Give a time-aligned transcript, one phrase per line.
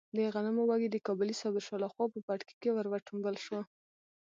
[0.15, 3.59] د غنمو وږی د کابلي صابر شاه لخوا په پټکي کې ور وټومبل شو.